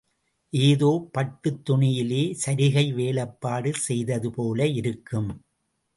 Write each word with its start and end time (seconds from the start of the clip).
ஏதோ 0.53 1.09
பட்டுத் 1.11 1.59
துணியிலே 1.69 2.23
சரிகை 2.45 2.85
வேலைப்பாடு 2.93 3.73
செய்தது 3.79 4.31
போல 4.31 4.67
இருக்கும். 4.67 5.29